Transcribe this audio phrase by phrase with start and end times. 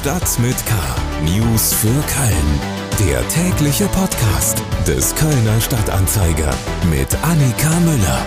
[0.00, 0.74] Stadt mit K.
[1.24, 2.60] News für Köln.
[3.06, 6.54] Der tägliche Podcast des Kölner Stadtanzeiger
[6.88, 8.26] mit Annika Müller.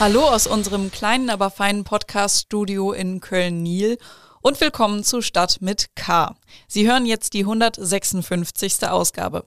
[0.00, 3.98] Hallo aus unserem kleinen, aber feinen Podcast-Studio in Köln-Niel
[4.42, 6.34] und willkommen zu Stadt mit K.
[6.66, 8.88] Sie hören jetzt die 156.
[8.88, 9.46] Ausgabe.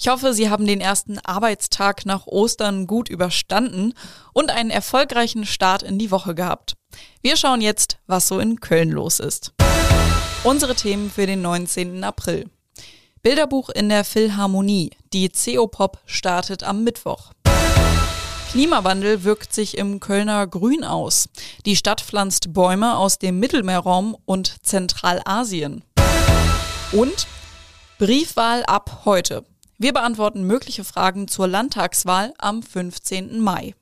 [0.00, 3.94] Ich hoffe, Sie haben den ersten Arbeitstag nach Ostern gut überstanden
[4.32, 6.74] und einen erfolgreichen Start in die Woche gehabt.
[7.22, 9.52] Wir schauen jetzt, was so in Köln los ist.
[10.44, 12.02] Unsere Themen für den 19.
[12.02, 12.46] April.
[13.22, 14.90] Bilderbuch in der Philharmonie.
[15.12, 17.32] Die CO-Pop startet am Mittwoch.
[18.50, 21.28] Klimawandel wirkt sich im Kölner Grün aus.
[21.66, 25.84] Die Stadt pflanzt Bäume aus dem Mittelmeerraum und Zentralasien.
[26.92, 27.28] Und
[27.98, 29.44] Briefwahl ab heute.
[29.78, 33.38] Wir beantworten mögliche Fragen zur Landtagswahl am 15.
[33.40, 33.74] Mai.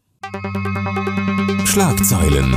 [1.65, 2.55] Schlagzeilen.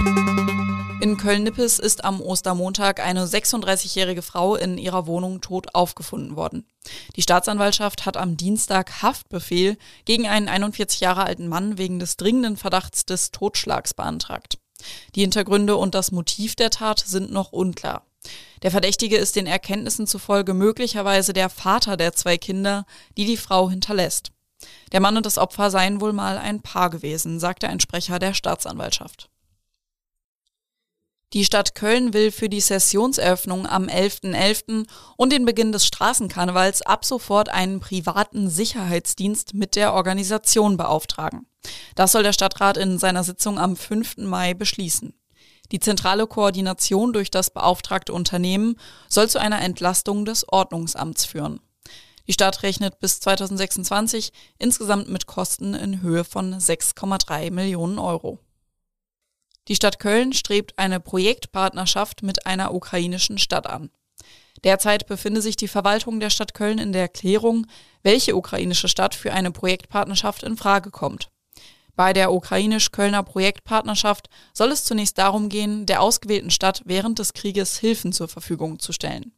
[1.02, 6.66] In Köln-Nippes ist am Ostermontag eine 36-jährige Frau in ihrer Wohnung tot aufgefunden worden.
[7.16, 12.58] Die Staatsanwaltschaft hat am Dienstag Haftbefehl gegen einen 41 Jahre alten Mann wegen des dringenden
[12.58, 14.58] Verdachts des Totschlags beantragt.
[15.16, 18.06] Die Hintergründe und das Motiv der Tat sind noch unklar.
[18.64, 22.86] Der Verdächtige ist den Erkenntnissen zufolge möglicherweise der Vater der zwei Kinder,
[23.18, 24.32] die die Frau hinterlässt.
[24.92, 28.34] Der Mann und das Opfer seien wohl mal ein Paar gewesen, sagte ein Sprecher der
[28.34, 29.30] Staatsanwaltschaft.
[31.34, 34.34] Die Stadt Köln will für die Sessionseröffnung am 11.11.
[34.34, 34.88] .11.
[35.16, 41.48] und den Beginn des Straßenkarnevals ab sofort einen privaten Sicherheitsdienst mit der Organisation beauftragen.
[41.96, 44.18] Das soll der Stadtrat in seiner Sitzung am 5.
[44.18, 45.14] Mai beschließen.
[45.72, 48.76] Die zentrale Koordination durch das beauftragte Unternehmen
[49.08, 51.62] soll zu einer Entlastung des Ordnungsamts führen.
[52.32, 58.40] Die Stadt rechnet bis 2026 insgesamt mit Kosten in Höhe von 6,3 Millionen Euro.
[59.68, 63.90] Die Stadt Köln strebt eine Projektpartnerschaft mit einer ukrainischen Stadt an.
[64.64, 67.68] Derzeit befinde sich die Verwaltung der Stadt Köln in der Klärung,
[68.02, 71.30] welche ukrainische Stadt für eine Projektpartnerschaft in Frage kommt.
[71.98, 77.78] Bei der ukrainisch-Kölner Projektpartnerschaft soll es zunächst darum gehen, der ausgewählten Stadt während des Krieges
[77.78, 79.34] Hilfen zur Verfügung zu stellen.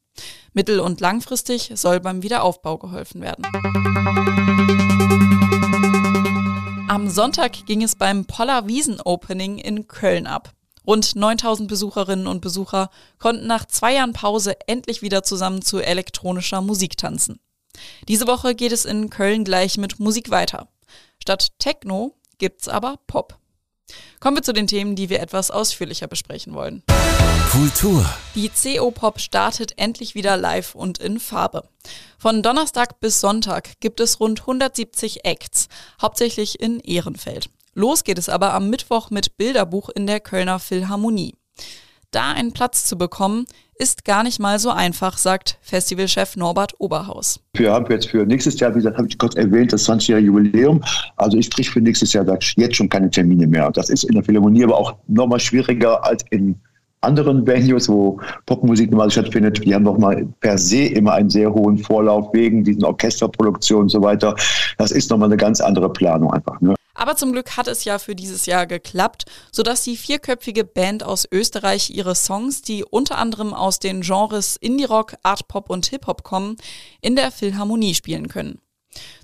[0.54, 3.46] Mittel- und langfristig soll beim Wiederaufbau geholfen werden.
[6.90, 10.54] Am Sonntag ging es beim Poller Wiesen Opening in Köln ab.
[10.86, 16.62] Rund 9000 Besucherinnen und Besucher konnten nach zwei Jahren Pause endlich wieder zusammen zu elektronischer
[16.62, 17.40] Musik tanzen.
[18.08, 20.68] Diese Woche geht es in Köln gleich mit Musik weiter.
[21.20, 23.40] Statt Techno gibt's aber Pop.
[24.20, 26.84] Kommen wir zu den Themen, die wir etwas ausführlicher besprechen wollen.
[27.52, 28.10] Kultur.
[28.36, 31.68] Die CO-Pop startet endlich wieder live und in Farbe.
[32.18, 35.68] Von Donnerstag bis Sonntag gibt es rund 170 Acts,
[36.02, 37.50] hauptsächlich in Ehrenfeld.
[37.74, 41.36] Los geht es aber am Mittwoch mit Bilderbuch in der Kölner Philharmonie.
[42.12, 43.46] Da einen Platz zu bekommen,
[43.78, 47.40] ist gar nicht mal so einfach, sagt Festivalchef Norbert Oberhaus.
[47.54, 50.84] Wir haben jetzt für nächstes Jahr, wie gesagt, habe ich kurz erwähnt, das 20-jährige Jubiläum.
[51.18, 52.26] Also ich kriege für nächstes Jahr
[52.56, 53.72] jetzt schon keine Termine mehr.
[53.72, 56.56] Das ist in der Philharmonie aber auch nochmal schwieriger als in
[57.04, 61.78] anderen Venues, wo Popmusik normal stattfindet, die haben nochmal per se immer einen sehr hohen
[61.78, 64.36] Vorlauf wegen diesen Orchesterproduktionen und so weiter.
[64.78, 66.60] Das ist nochmal eine ganz andere Planung einfach.
[66.62, 66.74] Ne?
[66.94, 71.28] Aber zum Glück hat es ja für dieses Jahr geklappt, sodass die vierköpfige Band aus
[71.32, 76.58] Österreich ihre Songs, die unter anderem aus den Genres Indie-Rock, Art-Pop und Hip-Hop kommen,
[77.02, 78.60] in der Philharmonie spielen können.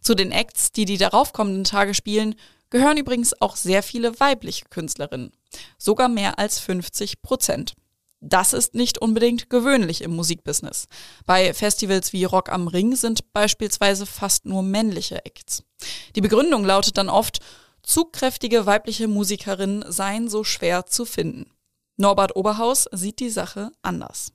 [0.02, 2.36] Zu den Acts, die die daraufkommenden Tage spielen,
[2.72, 5.32] gehören übrigens auch sehr viele weibliche Künstlerinnen.
[5.78, 7.76] Sogar mehr als 50 Prozent.
[8.22, 10.88] Das ist nicht unbedingt gewöhnlich im Musikbusiness.
[11.26, 15.64] Bei Festivals wie Rock am Ring sind beispielsweise fast nur männliche Acts.
[16.16, 17.40] Die Begründung lautet dann oft,
[17.82, 21.50] zugkräftige weibliche Musikerinnen seien so schwer zu finden.
[21.96, 24.32] Norbert Oberhaus sieht die Sache anders.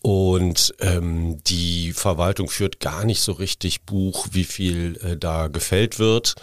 [0.00, 5.98] Und ähm, die Verwaltung führt gar nicht so richtig Buch, wie viel äh, da gefällt
[5.98, 6.36] wird.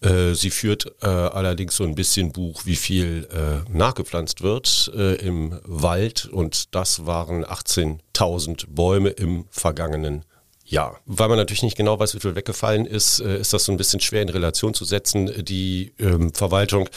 [0.00, 5.16] Äh, sie führt äh, allerdings so ein bisschen Buch, wie viel äh, nachgepflanzt wird äh,
[5.16, 10.24] im Wald und das waren 18.000 Bäume im vergangenen
[10.70, 11.00] Jahr.
[11.06, 13.76] Weil man natürlich nicht genau weiß, wie viel weggefallen ist, äh, ist das so ein
[13.76, 15.44] bisschen schwer in Relation zu setzen.
[15.44, 16.88] Die ähm, Verwaltung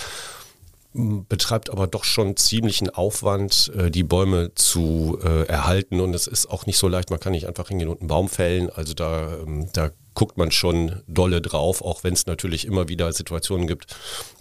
[0.94, 5.18] betreibt aber doch schon ziemlichen Aufwand, die Bäume zu
[5.48, 6.00] erhalten.
[6.00, 8.30] Und es ist auch nicht so leicht, man kann nicht einfach hingehen und einen Baum
[8.30, 8.70] fällen.
[8.70, 13.12] Also da, ähm, da guckt man schon dolle drauf, auch wenn es natürlich immer wieder
[13.12, 13.96] Situationen gibt,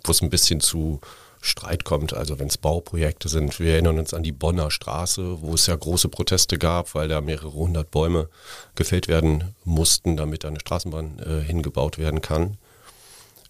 [0.04, 1.00] wo es ein bisschen zu
[1.44, 3.58] Streit kommt, also wenn es Bauprojekte sind.
[3.58, 7.20] Wir erinnern uns an die Bonner Straße, wo es ja große Proteste gab, weil da
[7.20, 8.28] mehrere hundert Bäume
[8.76, 12.58] gefällt werden mussten, damit da eine Straßenbahn äh, hingebaut werden kann.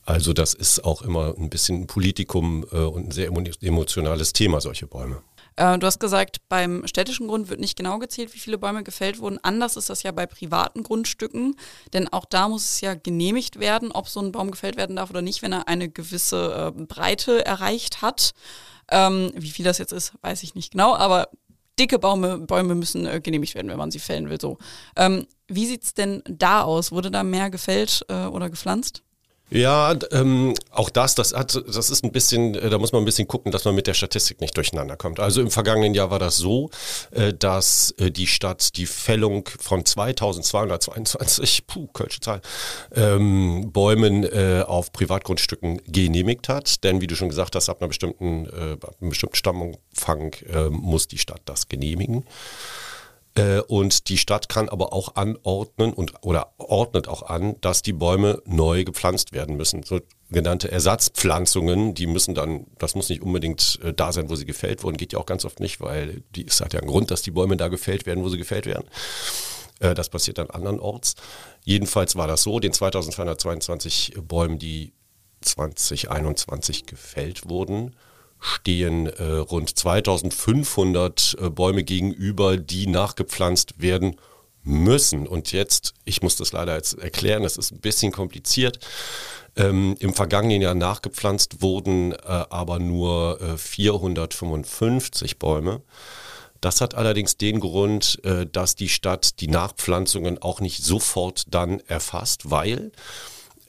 [0.04, 3.30] Also das ist auch immer ein bisschen ein Politikum äh, und ein sehr
[3.60, 5.22] emotionales Thema, solche Bäume.
[5.56, 9.18] Äh, du hast gesagt, beim städtischen Grund wird nicht genau gezählt, wie viele Bäume gefällt
[9.18, 9.38] wurden.
[9.42, 11.56] Anders ist das ja bei privaten Grundstücken,
[11.92, 15.10] denn auch da muss es ja genehmigt werden, ob so ein Baum gefällt werden darf
[15.10, 18.32] oder nicht, wenn er eine gewisse äh, Breite erreicht hat.
[18.90, 21.28] Ähm, wie viel das jetzt ist, weiß ich nicht genau, aber
[21.78, 24.40] dicke Bäume, Bäume müssen äh, genehmigt werden, wenn man sie fällen will.
[24.40, 24.58] So.
[24.96, 26.92] Ähm, wie sieht es denn da aus?
[26.92, 29.02] Wurde da mehr gefällt äh, oder gepflanzt?
[29.50, 33.04] Ja, ähm, auch das, das hat, das ist ein bisschen, äh, da muss man ein
[33.04, 35.20] bisschen gucken, dass man mit der Statistik nicht durcheinander kommt.
[35.20, 36.70] Also im vergangenen Jahr war das so,
[37.10, 42.40] äh, dass äh, die Stadt die Fällung von 2222, puh, kölsche Zahl,
[42.94, 46.82] ähm, Bäumen äh, auf Privatgrundstücken genehmigt hat.
[46.82, 50.70] Denn wie du schon gesagt hast, ab einer bestimmten, äh, ab einem bestimmten Stammumfang äh,
[50.70, 52.24] muss die Stadt das genehmigen.
[53.34, 57.92] Äh, und die Stadt kann aber auch anordnen und oder ordnet auch an, dass die
[57.92, 59.82] Bäume neu gepflanzt werden müssen.
[59.82, 64.82] Sogenannte Ersatzpflanzungen, die müssen dann, das muss nicht unbedingt äh, da sein, wo sie gefällt
[64.82, 67.22] wurden, geht ja auch ganz oft nicht, weil die, es hat ja einen Grund, dass
[67.22, 68.84] die Bäume da gefällt werden, wo sie gefällt werden.
[69.80, 71.14] Äh, das passiert dann andernorts.
[71.64, 74.92] Jedenfalls war das so, den 2222 Bäumen, die
[75.40, 77.96] 2021 gefällt wurden,
[78.42, 84.16] stehen äh, rund 2500 äh, Bäume gegenüber, die nachgepflanzt werden
[84.64, 85.26] müssen.
[85.26, 88.80] Und jetzt, ich muss das leider jetzt erklären, das ist ein bisschen kompliziert.
[89.56, 95.82] Ähm, Im vergangenen Jahr nachgepflanzt wurden äh, aber nur äh, 455 Bäume.
[96.60, 101.80] Das hat allerdings den Grund, äh, dass die Stadt die Nachpflanzungen auch nicht sofort dann
[101.86, 102.92] erfasst, weil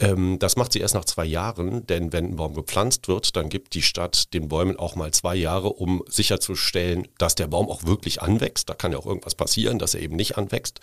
[0.04, 3.48] ähm, das macht sie erst nach zwei Jahren, denn wenn ein Baum gepflanzt wird, dann
[3.48, 7.84] gibt die Stadt den Bäumen auch mal zwei Jahre, um sicherzustellen, dass der Baum auch
[7.84, 8.70] wirklich anwächst.
[8.70, 10.82] Da kann ja auch irgendwas passieren, dass er eben nicht anwächst.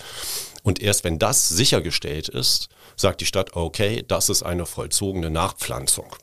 [0.62, 6.16] Und erst wenn das sichergestellt ist, sagt die Stadt, okay, das ist eine vollzogene Nachpflanzung.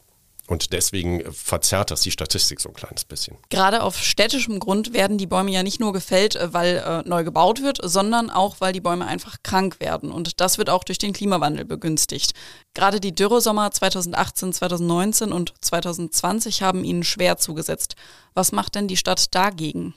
[0.47, 3.35] Und deswegen verzerrt das die Statistik so ein kleines bisschen.
[3.49, 7.25] Gerade auf städtischem Grund werden die Bäume ja nicht nur gefällt, äh, weil äh, neu
[7.25, 10.09] gebaut wird, sondern auch, weil die Bäume einfach krank werden.
[10.09, 12.31] Und das wird auch durch den Klimawandel begünstigt.
[12.73, 17.95] Gerade die Dürresommer 2018, 2019 und 2020 haben ihnen schwer zugesetzt.
[18.33, 19.95] Was macht denn die Stadt dagegen?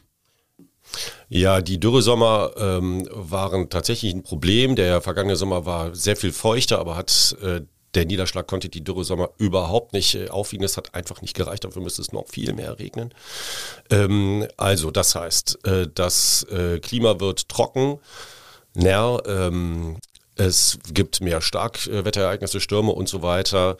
[1.29, 4.75] Ja, die Dürresommer ähm, waren tatsächlich ein Problem.
[4.75, 7.61] Der vergangene Sommer war sehr viel feuchter, aber hat äh,
[7.95, 10.65] der Niederschlag konnte die Dürresommer überhaupt nicht äh, aufwiegen.
[10.65, 11.65] Es hat einfach nicht gereicht.
[11.65, 13.13] Dafür müsste es noch viel mehr regnen.
[13.91, 17.99] Ähm, also, das heißt, äh, das äh, Klima wird trocken.
[18.75, 19.99] Näher, ähm,
[20.37, 23.77] es gibt mehr Starkwetterereignisse, Stürme und so weiter.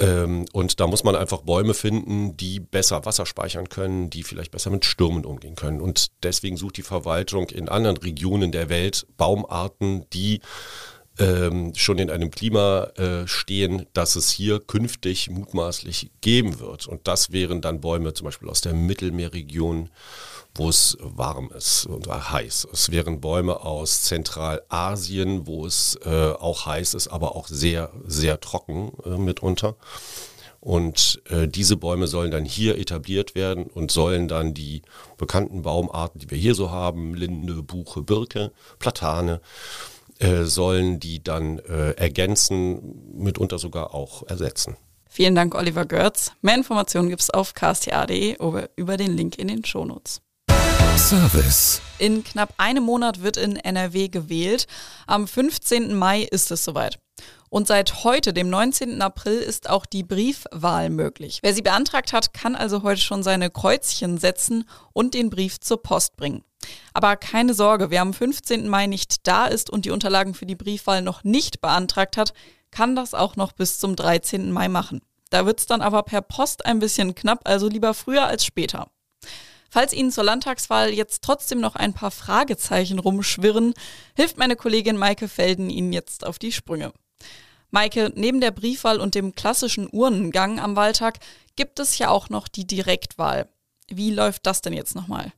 [0.00, 4.52] Ähm, und da muss man einfach Bäume finden, die besser Wasser speichern können, die vielleicht
[4.52, 5.80] besser mit Stürmen umgehen können.
[5.80, 10.40] Und deswegen sucht die Verwaltung in anderen Regionen der Welt Baumarten, die
[11.18, 16.86] ähm, schon in einem Klima äh, stehen, das es hier künftig mutmaßlich geben wird.
[16.86, 19.90] Und das wären dann Bäume zum Beispiel aus der Mittelmeerregion,
[20.54, 22.68] wo es warm ist und heiß.
[22.72, 28.40] Es wären Bäume aus Zentralasien, wo es äh, auch heiß ist, aber auch sehr, sehr
[28.40, 29.76] trocken äh, mitunter.
[30.60, 34.82] Und äh, diese Bäume sollen dann hier etabliert werden und sollen dann die
[35.16, 39.40] bekannten Baumarten, die wir hier so haben, Linde, Buche, Birke, Platane,
[40.18, 44.76] äh, sollen die dann äh, ergänzen, mitunter sogar auch ersetzen.
[45.08, 46.32] Vielen Dank, Oliver Görz.
[46.42, 50.20] Mehr Informationen gibt es auf ksta.de oder über den Link in den Shownotes.
[50.96, 51.80] Service.
[51.98, 54.66] In knapp einem Monat wird in NRW gewählt.
[55.06, 55.94] Am 15.
[55.94, 56.98] Mai ist es soweit.
[57.50, 59.00] Und seit heute, dem 19.
[59.00, 61.38] April, ist auch die Briefwahl möglich.
[61.42, 65.82] Wer sie beantragt hat, kann also heute schon seine Kreuzchen setzen und den Brief zur
[65.82, 66.44] Post bringen.
[66.92, 68.68] Aber keine Sorge, wer am 15.
[68.68, 72.32] Mai nicht da ist und die Unterlagen für die Briefwahl noch nicht beantragt hat,
[72.70, 74.52] kann das auch noch bis zum 13.
[74.52, 75.00] Mai machen.
[75.30, 78.90] Da wird es dann aber per Post ein bisschen knapp, also lieber früher als später.
[79.70, 83.74] Falls Ihnen zur Landtagswahl jetzt trotzdem noch ein paar Fragezeichen rumschwirren,
[84.16, 86.92] hilft meine Kollegin Maike Felden Ihnen jetzt auf die Sprünge.
[87.70, 91.18] Maike, neben der Briefwahl und dem klassischen Urnengang am Wahltag
[91.56, 93.48] gibt es ja auch noch die Direktwahl.
[93.88, 95.32] Wie läuft das denn jetzt nochmal?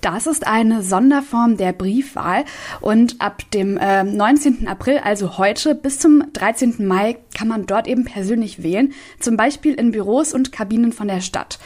[0.00, 2.44] Das ist eine Sonderform der Briefwahl
[2.80, 4.66] und ab dem äh, 19.
[4.66, 6.86] April, also heute, bis zum 13.
[6.86, 11.20] Mai kann man dort eben persönlich wählen, zum Beispiel in Büros und Kabinen von der
[11.20, 11.58] Stadt.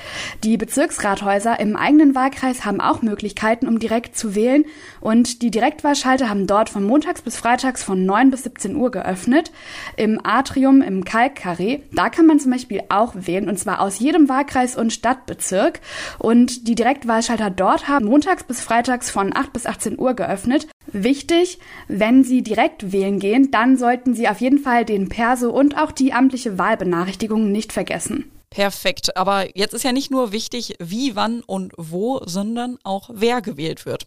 [0.43, 4.65] Die Bezirksrathäuser im eigenen Wahlkreis haben auch Möglichkeiten, um direkt zu wählen
[5.01, 9.53] und die Direktwahlschalter haben dort von montags bis freitags von 9 bis 17 Uhr geöffnet.
[9.97, 14.29] Im Atrium im Kalkkarree, da kann man zum Beispiel auch wählen und zwar aus jedem
[14.29, 15.81] Wahlkreis und Stadtbezirk
[16.19, 20.67] und die Direktwahlschalter dort haben montags bis freitags von 8 bis 18 Uhr geöffnet.
[20.87, 21.59] Wichtig,
[21.89, 25.93] wenn Sie direkt wählen gehen, dann sollten Sie auf jeden Fall den Perso und auch
[25.93, 28.31] die amtliche Wahlbenachrichtigung nicht vergessen.
[28.51, 29.17] Perfekt.
[29.17, 33.85] Aber jetzt ist ja nicht nur wichtig, wie, wann und wo, sondern auch wer gewählt
[33.85, 34.07] wird.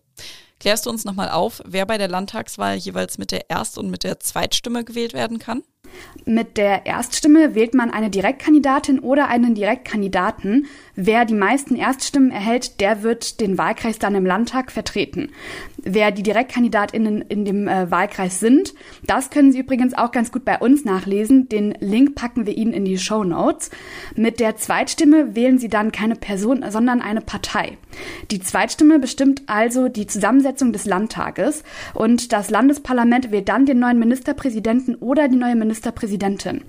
[0.59, 4.03] Klärst du uns nochmal auf, wer bei der Landtagswahl jeweils mit der Erst- und mit
[4.03, 5.63] der Zweitstimme gewählt werden kann?
[6.25, 10.65] Mit der Erststimme wählt man eine Direktkandidatin oder einen Direktkandidaten.
[10.95, 15.31] Wer die meisten Erststimmen erhält, der wird den Wahlkreis dann im Landtag vertreten.
[15.77, 18.73] Wer die Direktkandidatinnen in dem äh, Wahlkreis sind,
[19.05, 21.47] das können Sie übrigens auch ganz gut bei uns nachlesen.
[21.47, 23.69] Den Link packen wir Ihnen in die Show Notes.
[24.15, 27.77] Mit der Zweitstimme wählen Sie dann keine Person, sondern eine Partei.
[28.31, 31.63] Die Zweitstimme bestimmt also die Zusammensetzung des Landtages
[31.93, 36.63] und das Landesparlament wählt dann den neuen Ministerpräsidenten oder die neue Ministerpräsidentin.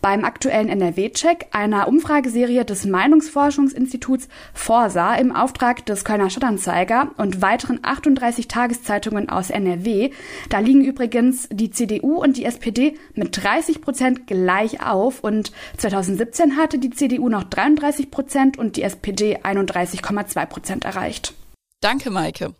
[0.00, 7.78] Beim aktuellen NRW-Check, einer Umfrageserie des Meinungsforschungsinstituts Forsa im Auftrag des Kölner Stadtanzeiger und weiteren
[7.82, 10.10] 38 Tageszeitungen aus NRW,
[10.48, 16.56] da liegen übrigens die CDU und die SPD mit 30 Prozent gleich auf und 2017
[16.56, 21.34] hatte die CDU noch 33 Prozent und die SPD 31,2 Prozent erreicht.
[21.80, 22.54] Danke, Maike.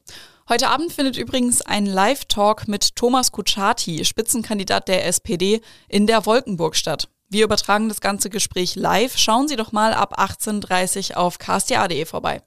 [0.50, 6.75] Heute Abend findet übrigens ein Live-Talk mit Thomas Kutschaty, Spitzenkandidat der SPD, in der Wolkenburg
[6.75, 7.11] statt.
[7.28, 9.19] Wir übertragen das ganze Gespräch live.
[9.19, 12.40] Schauen Sie doch mal ab 18.30 Uhr auf ksta.de vorbei.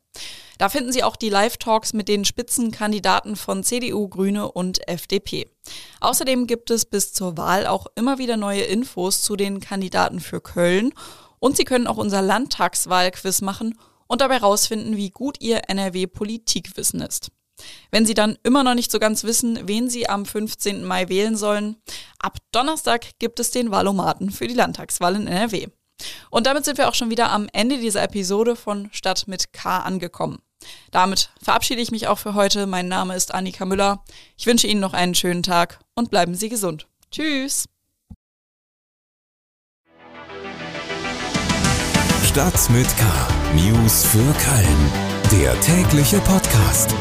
[0.57, 5.51] Da finden Sie auch die Live-Talks mit den Spitzenkandidaten von CDU, Grüne und FDP.
[5.99, 10.41] Außerdem gibt es bis zur Wahl auch immer wieder neue Infos zu den Kandidaten für
[10.41, 10.91] Köln.
[11.37, 13.77] Und Sie können auch unser Landtagswahlquiz machen
[14.07, 17.29] und dabei herausfinden, wie gut Ihr NRW-Politikwissen ist.
[17.91, 20.83] Wenn Sie dann immer noch nicht so ganz wissen, wen Sie am 15.
[20.83, 21.77] Mai wählen sollen,
[22.19, 25.67] ab Donnerstag gibt es den Wahlomaten für die Landtagswahl in NRW.
[26.29, 29.79] Und damit sind wir auch schon wieder am Ende dieser Episode von Stadt mit K
[29.79, 30.39] angekommen.
[30.91, 32.67] Damit verabschiede ich mich auch für heute.
[32.67, 34.03] Mein Name ist Annika Müller.
[34.37, 36.87] Ich wünsche Ihnen noch einen schönen Tag und bleiben Sie gesund.
[37.11, 37.65] Tschüss.
[42.31, 43.03] Stadt mit K.
[43.55, 44.91] News für Köln.
[45.31, 46.95] Der tägliche Podcast.